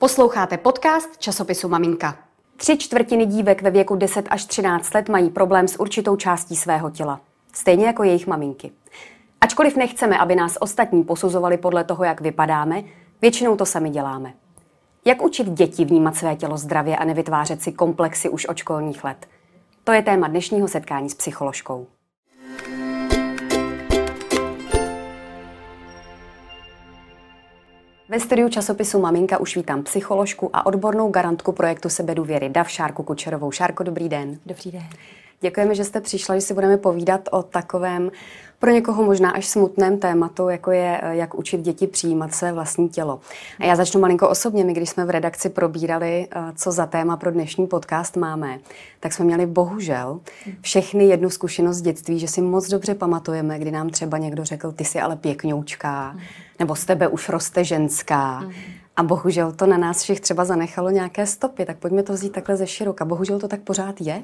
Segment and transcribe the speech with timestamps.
[0.00, 2.16] Posloucháte podcast časopisu Maminka.
[2.56, 6.90] Tři čtvrtiny dívek ve věku 10 až 13 let mají problém s určitou částí svého
[6.90, 7.20] těla.
[7.52, 8.72] Stejně jako jejich maminky.
[9.40, 12.82] Ačkoliv nechceme, aby nás ostatní posuzovali podle toho, jak vypadáme,
[13.22, 14.32] většinou to sami děláme.
[15.04, 19.26] Jak učit děti vnímat své tělo zdravě a nevytvářet si komplexy už od školních let?
[19.84, 21.86] To je téma dnešního setkání s psycholožkou.
[28.10, 33.50] Ve studiu časopisu Maminka už vítám psycholožku a odbornou garantku projektu Sebedůvěry DAV Šárku Kučerovou.
[33.50, 34.38] Šárko, dobrý den.
[34.46, 34.88] Dobrý den.
[35.40, 38.10] Děkujeme, že jste přišla, že si budeme povídat o takovém
[38.58, 43.20] pro někoho možná až smutném tématu, jako je, jak učit děti přijímat své vlastní tělo.
[43.58, 44.64] A já začnu malinko osobně.
[44.64, 48.58] My, když jsme v redakci probírali, eh, co za téma pro dnešní podcast máme,
[49.00, 50.20] tak jsme měli bohužel
[50.60, 54.72] všechny jednu zkušenost z dětství, že si moc dobře pamatujeme, kdy nám třeba někdo řekl,
[54.72, 56.16] ty jsi ale pěkňoučká,
[56.58, 58.44] nebo z tebe už roste ženská.
[58.96, 62.56] A bohužel to na nás všech třeba zanechalo nějaké stopy, tak pojďme to vzít takhle
[62.56, 63.04] ze široka.
[63.04, 64.22] Bohužel to tak pořád je?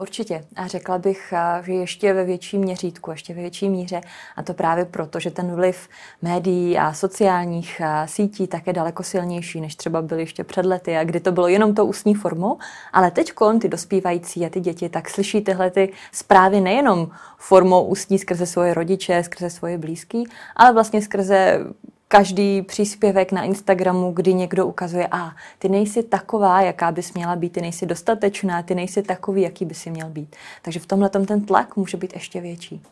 [0.00, 0.44] Určitě.
[0.56, 4.00] A řekla bych, že ještě ve větším měřítku, ještě ve větší míře.
[4.36, 5.88] A to právě proto, že ten vliv
[6.22, 11.04] médií a sociálních sítí tak je daleko silnější, než třeba byly ještě před lety, a
[11.04, 12.58] kdy to bylo jenom to ústní formou.
[12.92, 18.18] Ale teď ty dospívající a ty děti tak slyší tyhle ty zprávy nejenom formou ústní
[18.18, 20.24] skrze svoje rodiče, skrze svoje blízký,
[20.56, 21.60] ale vlastně skrze
[22.08, 27.52] každý příspěvek na Instagramu, kdy někdo ukazuje, a ty nejsi taková, jaká bys měla být,
[27.52, 30.36] ty nejsi dostatečná, ty nejsi takový, jaký by si měl být.
[30.62, 32.82] Takže v tomhle ten tlak může být ještě větší.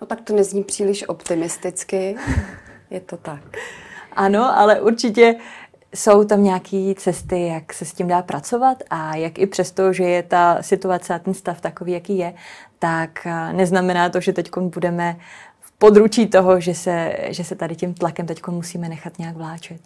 [0.00, 2.16] No tak to nezní příliš optimisticky,
[2.90, 3.42] je to tak.
[4.12, 5.34] Ano, ale určitě
[5.94, 10.04] jsou tam nějaké cesty, jak se s tím dá pracovat a jak i přesto, že
[10.04, 12.34] je ta situace a ten stav takový, jaký je,
[12.78, 15.16] tak neznamená to, že teď budeme
[15.78, 19.80] područí toho, že se, že se tady tím tlakem teď musíme nechat nějak vláčet.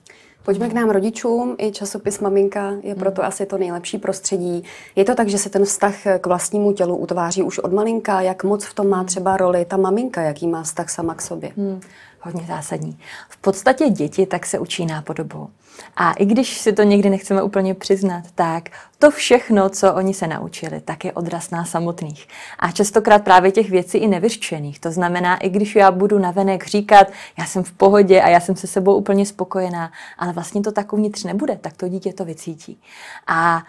[0.44, 1.56] Pojďme k nám rodičům.
[1.58, 3.28] I časopis Maminka je proto mm.
[3.28, 4.64] asi to nejlepší prostředí.
[4.96, 8.20] Je to tak, že se ten vztah k vlastnímu tělu utváří už od malinka?
[8.20, 10.22] Jak moc v tom má třeba roli ta maminka?
[10.22, 11.52] Jaký má vztah sama k sobě?
[11.56, 11.80] Mm
[12.22, 12.98] hodně zásadní.
[13.28, 15.48] V podstatě děti tak se učí nápodobou.
[15.96, 18.68] A i když si to někdy nechceme úplně přiznat, tak
[18.98, 22.28] to všechno, co oni se naučili, tak je odraz nás samotných.
[22.58, 24.80] A častokrát právě těch věcí i nevyřčených.
[24.80, 27.06] To znamená, i když já budu navenek říkat,
[27.38, 30.92] já jsem v pohodě a já jsem se sebou úplně spokojená, ale vlastně to tak
[30.92, 32.80] uvnitř nebude, tak to dítě to vycítí.
[33.26, 33.62] A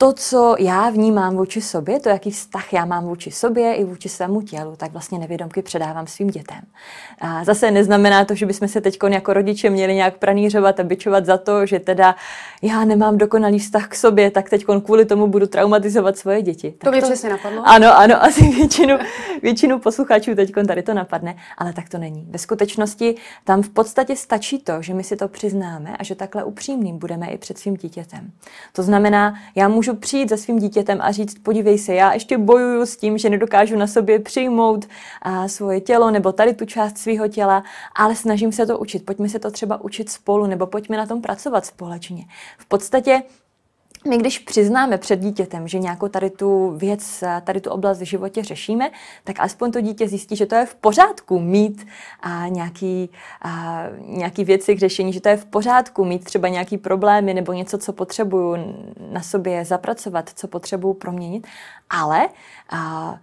[0.00, 4.08] to, co já vnímám vůči sobě, to, jaký vztah já mám vůči sobě i vůči
[4.08, 6.60] svému tělu, tak vlastně nevědomky předávám svým dětem.
[7.20, 11.26] A zase neznamená to, že bychom se teď jako rodiče měli nějak pranířovat a byčovat
[11.26, 12.14] za to, že teda
[12.62, 16.70] já nemám dokonalý vztah k sobě, tak teď kvůli tomu budu traumatizovat svoje děti.
[16.70, 17.62] Tak to mě přesně napadlo.
[17.64, 18.98] Ano, ano, asi většinu,
[19.42, 22.26] většinu posluchačů teď tady to napadne, ale tak to není.
[22.30, 26.44] Ve skutečnosti tam v podstatě stačí to, že my si to přiznáme a že takhle
[26.44, 28.30] upřímným budeme i před svým dítětem.
[28.72, 32.38] To znamená, já můžu můžu přijít za svým dítětem a říct, podívej se, já ještě
[32.38, 34.88] bojuju s tím, že nedokážu na sobě přijmout
[35.22, 39.04] a, svoje tělo nebo tady tu část svého těla, ale snažím se to učit.
[39.04, 42.24] Pojďme se to třeba učit spolu nebo pojďme na tom pracovat společně.
[42.58, 43.22] V podstatě
[44.08, 48.44] my když přiznáme před dítětem, že nějakou tady tu věc, tady tu oblast v životě
[48.44, 48.90] řešíme,
[49.24, 51.86] tak aspoň to dítě zjistí, že to je v pořádku mít
[52.20, 53.10] a nějaký,
[53.42, 57.52] a nějaký věci k řešení, že to je v pořádku mít třeba nějaký problémy nebo
[57.52, 58.56] něco, co potřebuju
[59.12, 61.46] na sobě zapracovat, co potřebuju proměnit,
[61.90, 62.28] ale
[62.70, 63.18] a,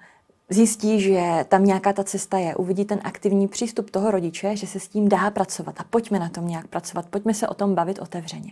[0.49, 4.79] zjistí, že tam nějaká ta cesta je, uvidí ten aktivní přístup toho rodiče, že se
[4.79, 5.75] s tím dá pracovat.
[5.77, 8.51] A pojďme na tom nějak pracovat, pojďme se o tom bavit otevřeně.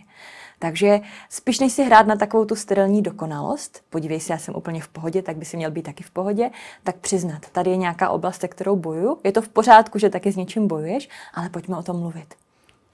[0.64, 4.80] Takže spíš než si hrát na takovou tu sterilní dokonalost, podívej se, já jsem úplně
[4.80, 6.50] v pohodě, tak by si měl být taky v pohodě,
[6.84, 10.32] tak přiznat, tady je nějaká oblast, se kterou bojuju, je to v pořádku, že taky
[10.32, 12.34] s něčím bojuješ, ale pojďme o tom mluvit.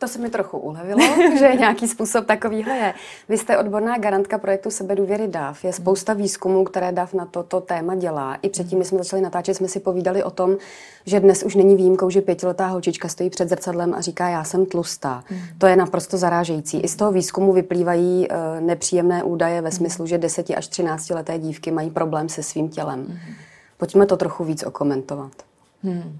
[0.00, 1.00] To se mi trochu ulevilo,
[1.38, 2.94] že nějaký způsob takovýhle je.
[3.28, 5.64] Vy jste odborná garantka projektu Sebedůvěry DAV.
[5.64, 8.34] Je spousta výzkumů, které DAV na toto téma dělá.
[8.34, 10.56] I předtím, my jsme začali natáčet, jsme si povídali o tom,
[11.06, 14.66] že dnes už není výjimkou, že pětiletá holčička stojí před zrcadlem a říká, já jsem
[14.66, 15.24] tlustá.
[15.30, 15.38] Mm.
[15.58, 16.80] To je naprosto zarážející.
[16.80, 21.38] I z toho výzkumu vyplývají uh, nepříjemné údaje ve smyslu, že 10 až 13 leté
[21.38, 23.00] dívky mají problém se svým tělem.
[23.00, 23.16] Mm.
[23.76, 25.32] Pojďme to trochu víc okomentovat.
[25.82, 26.18] Mm.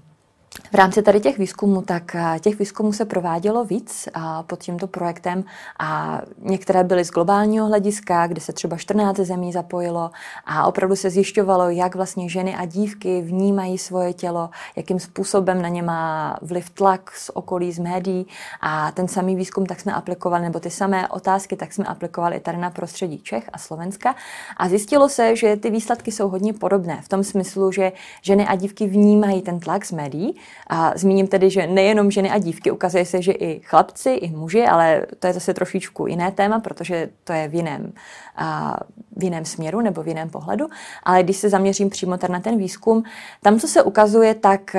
[0.71, 4.87] V rámci tady těch výzkumů, tak eh, těch výzkumů se provádělo víc a pod tímto
[4.87, 5.43] projektem
[5.79, 10.11] a některé byly z globálního hlediska, kde se třeba 14 zemí zapojilo
[10.45, 15.67] a opravdu se zjišťovalo, jak vlastně ženy a dívky vnímají svoje tělo, jakým způsobem na
[15.67, 18.27] ně má vliv tlak z okolí, z médií.
[18.61, 22.39] A ten samý výzkum tak jsme aplikovali, nebo ty samé otázky tak jsme aplikovali i
[22.39, 24.15] tady na prostředí Čech a Slovenska.
[24.57, 28.55] A zjistilo se, že ty výsledky jsou hodně podobné v tom smyslu, že ženy a
[28.55, 33.05] dívky vnímají ten tlak z médií, A zmíním tedy, že nejenom ženy a dívky, ukazuje
[33.05, 37.33] se, že i chlapci, i muži, ale to je zase trošičku jiné téma, protože to
[37.33, 37.93] je v jiném,
[38.35, 38.77] a,
[39.17, 40.67] v jiném směru nebo v jiném pohledu.
[41.03, 43.03] Ale když se zaměřím přímo tady na ten výzkum,
[43.43, 44.75] tam, co se ukazuje, tak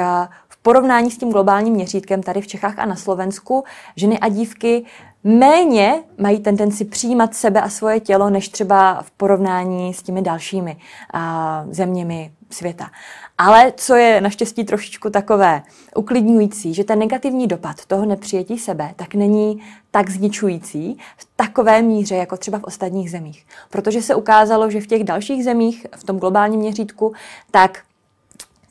[0.48, 3.64] v porovnání s tím globálním měřítkem tady v Čechách a na Slovensku
[3.96, 4.84] ženy a dívky
[5.24, 10.76] méně mají tendenci přijímat sebe a svoje tělo, než třeba v porovnání s těmi dalšími
[11.12, 12.90] a, zeměmi světa.
[13.38, 15.62] Ale co je naštěstí trošičku takové
[15.96, 22.16] uklidňující, že ten negativní dopad toho nepřijetí sebe tak není tak zničující v takové míře,
[22.16, 23.46] jako třeba v ostatních zemích.
[23.70, 27.12] Protože se ukázalo, že v těch dalších zemích, v tom globálním měřítku,
[27.50, 27.78] tak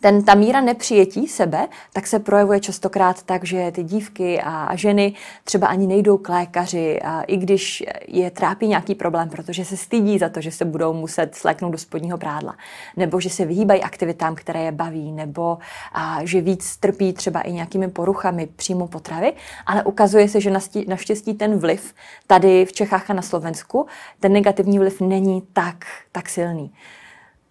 [0.02, 5.14] ten, ta míra nepřijetí sebe, tak se projevuje častokrát tak, že ty dívky a, ženy
[5.44, 10.20] třeba ani nejdou k lékaři, a i když je trápí nějaký problém, protože se stydí
[10.20, 12.56] za to, že se budou muset sléknout do spodního prádla,
[12.98, 15.58] nebo že se vyhýbají aktivitám, které je baví, nebo
[15.94, 19.34] a, že víc trpí třeba i nějakými poruchami příjmu potravy,
[19.66, 20.54] ale ukazuje se, že
[20.88, 21.94] naštěstí ten vliv
[22.28, 23.86] tady v Čechách a na Slovensku,
[24.20, 26.72] ten negativní vliv není tak, tak silný.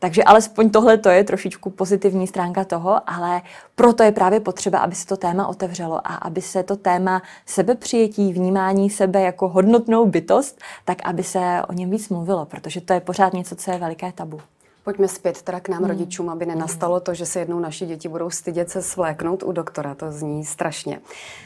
[0.00, 3.42] Takže alespoň tohle to je trošičku pozitivní stránka toho, ale
[3.74, 8.32] proto je právě potřeba, aby se to téma otevřelo a aby se to téma sebepřijetí,
[8.32, 13.00] vnímání sebe jako hodnotnou bytost, tak aby se o něm víc mluvilo, protože to je
[13.00, 14.40] pořád něco, co je veliké tabu.
[14.90, 15.88] Pojďme zpět teda k nám hmm.
[15.88, 19.94] rodičům, aby nenastalo to, že se jednou naši děti budou stydět se svléknout u doktora.
[19.94, 21.00] To zní strašně.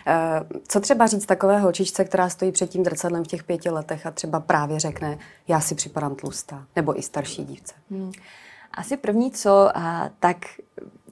[0.06, 4.06] Eh, co třeba říct takové holčičce, která stojí před tím drcadlem v těch pěti letech
[4.06, 5.18] a třeba právě řekne,
[5.48, 7.74] já si připadám tlustá, nebo i starší dívce?
[7.90, 8.12] Hmm.
[8.72, 10.36] Asi první co, a tak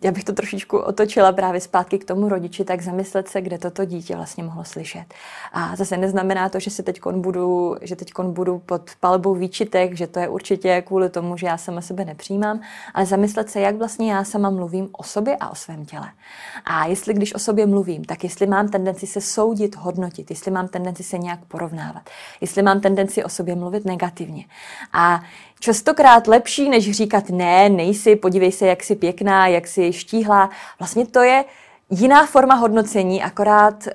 [0.04, 3.84] já bych to trošičku otočila právě zpátky k tomu rodiči, tak zamyslet se, kde toto
[3.84, 5.04] dítě vlastně mohlo slyšet.
[5.52, 10.06] A zase neznamená to, že si teď budu, že teď budu pod palbou výčitek, že
[10.06, 12.60] to je určitě kvůli tomu, že já sama sebe nepřijímám,
[12.94, 16.08] ale zamyslet se, jak vlastně já sama mluvím o sobě a o svém těle.
[16.64, 20.69] A jestli když o sobě mluvím, tak jestli mám tendenci se soudit, hodnotit, jestli mám
[20.69, 22.10] tendenci se nějak porovnávat,
[22.40, 24.44] jestli mám tendenci o sobě mluvit negativně.
[24.93, 25.22] A
[25.62, 30.50] častokrát lepší, než říkat ne, nejsi, podívej se, jak jsi pěkná, jak jsi štíhlá.
[30.78, 31.44] Vlastně to je
[31.90, 33.88] jiná forma hodnocení, akorát,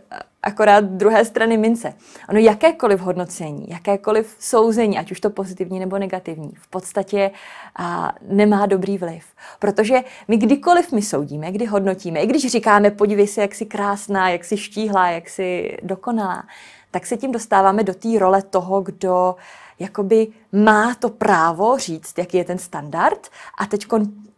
[0.44, 1.94] akorát druhé strany mince.
[2.30, 7.32] Ono jakékoliv hodnocení, jakékoliv souzení, ať už to pozitivní nebo negativní, v podstatě
[7.76, 9.26] a, nemá dobrý vliv.
[9.60, 14.30] Protože my kdykoliv my soudíme, kdy hodnotíme, i když říkáme, podívej se, jak jsi krásná,
[14.30, 16.44] jak jsi štíhlá, jak jsi dokonalá,
[16.92, 19.36] tak se tím dostáváme do té role toho, kdo
[19.80, 23.28] jakoby má to právo říct, jaký je ten standard.
[23.58, 23.86] A teď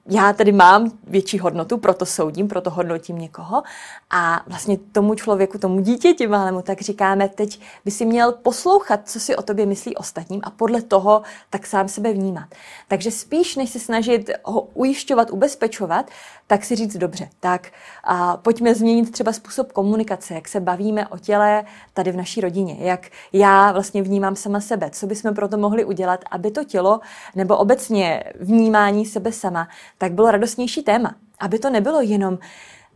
[0.05, 3.63] já tedy mám větší hodnotu, proto soudím, proto hodnotím někoho
[4.09, 9.19] a vlastně tomu člověku, tomu dítěti malému, tak říkáme, teď by si měl poslouchat, co
[9.19, 12.47] si o tobě myslí ostatním a podle toho tak sám sebe vnímat.
[12.87, 16.09] Takže spíš, než se snažit ho ujišťovat, ubezpečovat,
[16.47, 17.67] tak si říct dobře, tak
[18.03, 22.75] a pojďme změnit třeba způsob komunikace, jak se bavíme o těle tady v naší rodině,
[22.79, 26.99] jak já vlastně vnímám sama sebe, co bychom proto mohli udělat, aby to tělo
[27.35, 29.67] nebo obecně vnímání sebe sama,
[29.99, 31.15] tak bylo radostnější téma.
[31.39, 32.39] Aby to nebylo jenom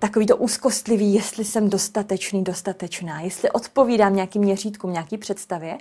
[0.03, 5.77] takový to úzkostlivý, jestli jsem dostatečný, dostatečná, jestli odpovídám nějakým měřítkům, nějaký představě,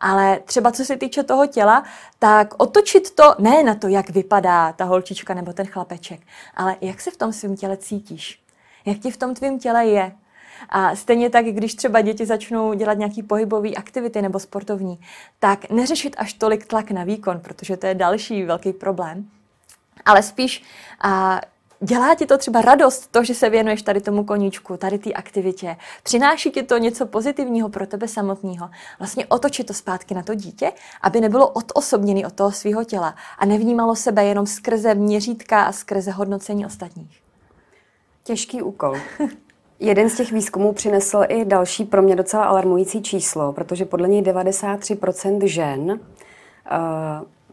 [0.00, 1.84] ale třeba co se týče toho těla,
[2.18, 6.20] tak otočit to ne na to, jak vypadá ta holčička nebo ten chlapeček,
[6.54, 8.42] ale jak se v tom svém těle cítíš,
[8.84, 10.12] jak ti v tom tvém těle je.
[10.68, 15.00] A stejně tak, když třeba děti začnou dělat nějaký pohybové aktivity nebo sportovní,
[15.38, 19.28] tak neřešit až tolik tlak na výkon, protože to je další velký problém,
[20.06, 20.62] ale spíš
[21.00, 21.40] a,
[21.80, 25.76] Dělá ti to třeba radost, to, že se věnuješ tady tomu koníčku, tady té aktivitě?
[26.02, 28.70] Přináší ti to něco pozitivního pro tebe samotného?
[28.98, 30.72] Vlastně otočit to zpátky na to dítě,
[31.02, 36.10] aby nebylo odosobněný od toho svého těla a nevnímalo sebe jenom skrze měřítka a skrze
[36.10, 37.20] hodnocení ostatních.
[38.24, 38.96] Těžký úkol.
[39.80, 44.22] Jeden z těch výzkumů přinesl i další pro mě docela alarmující číslo, protože podle něj
[44.22, 45.98] 93% žen uh,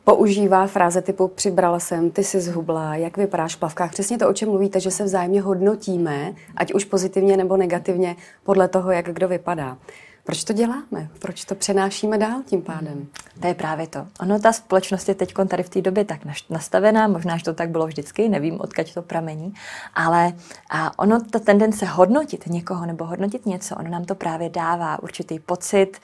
[0.03, 3.91] používá fráze typu přibrala jsem, ty jsi zhubla, jak vypadáš v plavkách.
[3.91, 8.67] Přesně to, o čem mluvíte, že se vzájemně hodnotíme, ať už pozitivně nebo negativně, podle
[8.67, 9.77] toho, jak kdo vypadá.
[10.25, 11.10] Proč to děláme?
[11.20, 13.08] Proč to přenášíme dál tím pádem?
[13.42, 14.08] To je právě to.
[14.20, 17.70] Ono, ta společnost je teď tady v té době tak nastavená, možná, že to tak
[17.70, 19.53] bylo vždycky, nevím, odkud to pramení,
[19.96, 20.34] ale
[20.70, 25.39] a ono, ta tendence hodnotit někoho nebo hodnotit něco, ono nám to právě dává určitý
[25.39, 25.98] pocit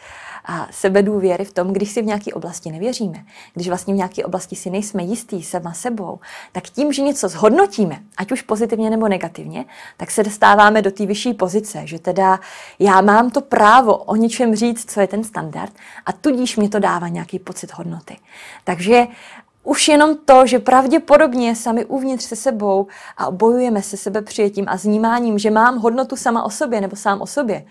[0.46, 4.56] a sebedůvěry v tom, když si v nějaké oblasti nevěříme, když vlastně v nějaké oblasti
[4.56, 6.20] si nejsme jistý sama sebou,
[6.52, 9.66] tak tím, že něco zhodnotíme, ať už pozitivně nebo negativně,
[9.98, 12.40] tak se dostáváme do té vyšší pozice, že teda
[12.80, 15.74] já mám to právo o něčem říct, co je ten standard
[16.06, 18.18] a tudíž mě to dává nějaký pocit hodnoty.
[18.63, 19.08] Takže
[19.63, 22.88] už jenom to, že pravděpodobně sami uvnitř se sebou
[23.18, 27.22] a bojujeme se sebe přijetím a znímáním, že mám hodnotu sama o sobě nebo sám
[27.22, 27.66] o sobě,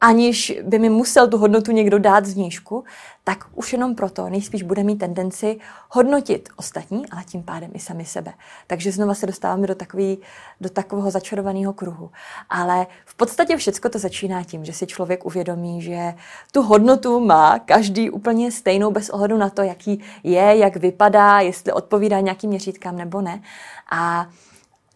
[0.00, 2.84] aniž by mi musel tu hodnotu někdo dát znížku,
[3.24, 5.58] tak už jenom proto nejspíš bude mít tendenci
[5.90, 8.32] hodnotit ostatní, ale tím pádem i sami sebe.
[8.66, 10.18] Takže znova se dostáváme do, takový,
[10.60, 12.10] do takového začarovaného kruhu.
[12.50, 16.14] Ale v podstatě všechno to začíná tím, že si člověk uvědomí, že
[16.52, 21.72] tu hodnotu má každý úplně stejnou bez ohledu na to, jaký je, jak vypadá, jestli
[21.72, 23.42] odpovídá nějakým měřítkám nebo ne.
[23.90, 24.28] A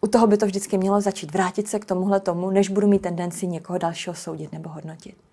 [0.01, 1.33] u toho by to vždycky mělo začít.
[1.33, 5.28] Vrátit se k tomuhle tomu, než budu mít tendenci někoho dalšího soudit nebo hodnotit.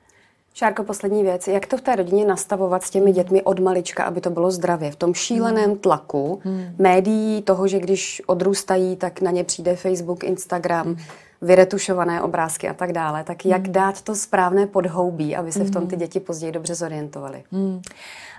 [0.58, 1.48] Šárko, poslední věc.
[1.48, 4.90] Jak to v té rodině nastavovat s těmi dětmi od malička, aby to bylo zdravě?
[4.90, 5.78] V tom šíleném hmm.
[5.78, 6.64] tlaku hmm.
[6.78, 10.96] médií, toho, že když odrůstají, tak na ně přijde Facebook, Instagram, hmm.
[11.42, 13.24] vyretušované obrázky a tak dále.
[13.24, 13.72] Tak jak hmm.
[13.72, 17.42] dát to správné podhoubí, aby se v tom ty děti později dobře zorientovaly?
[17.52, 17.82] Hmm.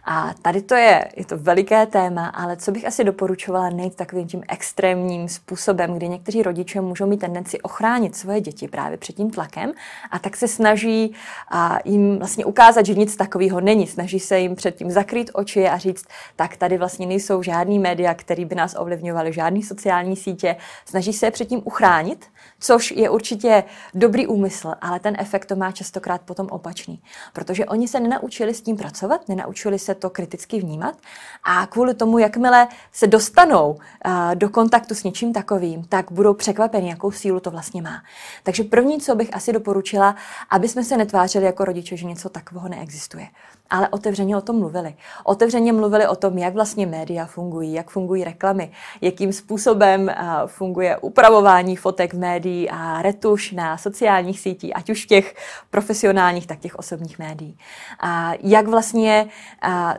[0.10, 4.28] A tady to je, je to veliké téma, ale co bych asi doporučovala nejít takovým
[4.28, 9.32] tím extrémním způsobem, kdy někteří rodiče můžou mít tendenci ochránit svoje děti právě před tím
[9.32, 9.72] tlakem
[10.12, 11.14] a tak se snaží
[11.52, 13.88] a jim vlastně ukázat, že nic takového není.
[13.88, 18.46] Snaží se jim předtím zakrýt oči a říct, tak tady vlastně nejsou žádný média, které
[18.46, 20.56] by nás ovlivňovaly, žádné sociální sítě.
[20.86, 22.26] Snaží se je předtím uchránit,
[22.60, 27.02] což je určitě dobrý úmysl, ale ten efekt to má častokrát potom opačný,
[27.34, 30.96] protože oni se nenaučili s tím pracovat, nenaučili se to kriticky vnímat
[31.44, 36.90] a kvůli tomu, jakmile se dostanou uh, do kontaktu s něčím takovým, tak budou překvapeni,
[36.90, 38.04] jakou sílu to vlastně má.
[38.44, 40.16] Takže první, co bych asi doporučila,
[40.50, 43.28] aby jsme se netvářili jako rodiče, že něco takového neexistuje
[43.70, 44.96] ale otevřeně o tom mluvili.
[45.24, 50.12] Otevřeně mluvili o tom, jak vlastně média fungují, jak fungují reklamy, jakým způsobem
[50.46, 55.36] funguje upravování fotek v médií a retuš na sociálních sítích, ať už těch
[55.70, 57.58] profesionálních, tak těch osobních médií.
[58.00, 59.28] A jak vlastně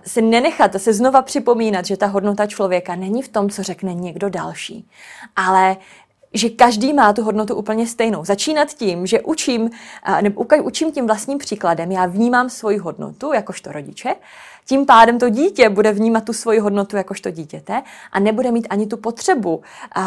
[0.07, 4.29] se nenechat, se znova připomínat, že ta hodnota člověka není v tom, co řekne někdo
[4.29, 4.89] další,
[5.37, 5.77] ale
[6.35, 8.25] že každý má tu hodnotu úplně stejnou.
[8.25, 9.71] Začínat tím, že učím,
[10.21, 14.15] nebo učím tím vlastním příkladem, já vnímám svoji hodnotu jakožto rodiče,
[14.67, 18.87] tím pádem to dítě bude vnímat tu svoji hodnotu jakožto dítěte a nebude mít ani
[18.87, 19.63] tu potřebu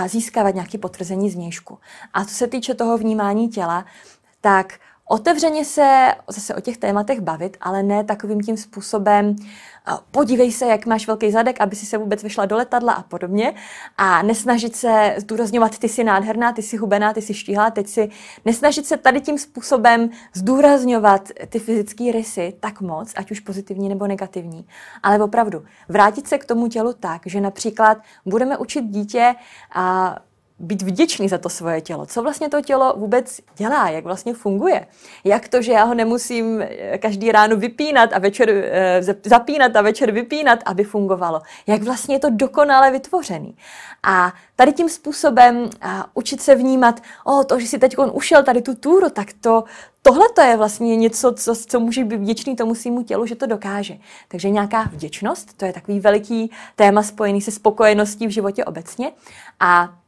[0.06, 1.78] získávat nějaké potvrzení zvnějšku.
[2.14, 3.86] A co se týče toho vnímání těla,
[4.42, 4.74] tak
[5.12, 9.36] otevřeně se zase o těch tématech bavit, ale ne takovým tím způsobem,
[10.12, 13.54] podívej se, jak máš velký zadek, aby si se vůbec vyšla do letadla a podobně.
[13.98, 18.10] A nesnažit se zdůrazňovat, ty jsi nádherná, ty jsi hubená, ty jsi štíhlá, teď si
[18.46, 24.08] nesnažit se tady tím způsobem zdůrazňovat ty fyzické rysy tak moc, ať už pozitivní nebo
[24.08, 24.66] negativní.
[25.04, 29.36] Ale opravdu, vrátit se k tomu tělu tak, že například budeme učit dítě
[29.74, 30.16] a
[30.62, 32.06] být vděčný za to svoje tělo.
[32.06, 34.88] Co vlastně to tělo vůbec dělá, jak vlastně funguje.
[35.24, 39.82] Jak to, že já ho nemusím eh, každý ráno vypínat a večer eh, zapínat a
[39.82, 41.42] večer vypínat, aby fungovalo.
[41.68, 43.56] Jak vlastně je to dokonale vytvořený.
[44.04, 48.44] A tady tím způsobem a učit se vnímat, o, to, že si teď on ušel
[48.44, 49.64] tady tu túru, tak to,
[50.02, 53.46] tohle to je vlastně něco, co, co může být vděčný tomu svýmu tělu, že to
[53.46, 53.98] dokáže.
[54.28, 59.12] Takže nějaká vděčnost, to je takový veliký téma spojený se spokojeností v životě obecně.
[59.60, 60.01] A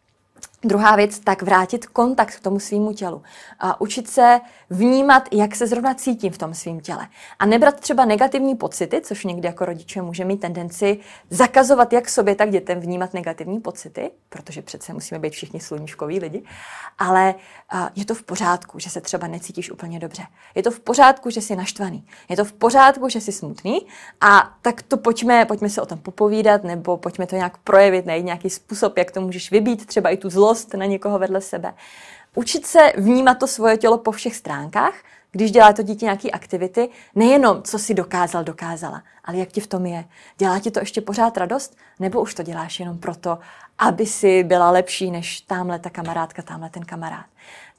[0.66, 3.22] Druhá věc, tak vrátit kontakt k tomu svýmu tělu.
[3.60, 7.08] A učit se vnímat, jak se zrovna cítím v tom svém těle.
[7.40, 12.36] A nebrat třeba negativní pocity, což někdy jako rodiče může mít tendenci zakazovat jak sobě,
[12.36, 16.44] tak dětem vnímat negativní pocity, protože přece musíme být všichni sluníčkoví lidi.
[17.00, 17.36] Ale
[17.96, 20.24] je to v pořádku, že se třeba necítíš úplně dobře.
[20.56, 22.06] Je to v pořádku, že jsi naštvaný.
[22.30, 23.88] Je to v pořádku, že jsi smutný.
[24.22, 28.26] A tak to pojďme, pojďme se o tom popovídat, nebo pojďme to nějak projevit, najít
[28.26, 31.74] nějaký způsob, jak to můžeš vybít, třeba i tu zlost na někoho vedle sebe.
[32.36, 34.94] Učit se vnímat to svoje tělo po všech stránkách,
[35.32, 39.68] když dělá to dítě nějaké aktivity, nejenom co si dokázal, dokázala, ale jak ti v
[39.68, 40.06] tom je.
[40.38, 43.40] Dělá ti to ještě pořád radost, nebo už to děláš jenom proto,
[43.78, 47.26] aby si byla lepší než tamhle ta kamarádka, tamhle ten kamarád.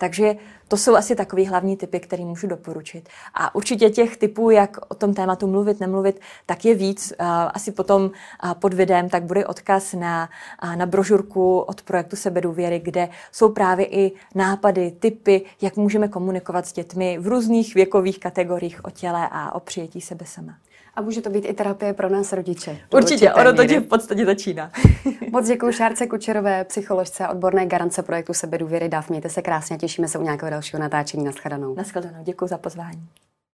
[0.05, 0.37] Takže
[0.69, 3.09] to jsou asi takový hlavní typy, které můžu doporučit.
[3.35, 7.13] A určitě těch typů, jak o tom tématu mluvit, nemluvit, tak je víc.
[7.55, 8.11] Asi potom
[8.59, 10.29] pod videem tak bude odkaz na,
[10.75, 16.73] na brožurku od projektu Sebedůvěry, kde jsou právě i nápady, typy, jak můžeme komunikovat s
[16.73, 20.55] dětmi v různých věkových kategoriích o těle a o přijetí sebe sama.
[20.97, 22.79] A může to být i terapie pro nás rodiče.
[22.93, 24.71] Určitě, ono to v podstatě začíná.
[25.33, 29.09] Moc děkuji Šárce Kučerové, psycholožce a odborné garance projektu Sebedůvěry DAF.
[29.09, 31.25] Mějte se krásně, těšíme se u nějakého dalšího natáčení.
[31.25, 31.75] Naschledanou.
[31.75, 33.09] Naschledanou, děkuji za pozvání.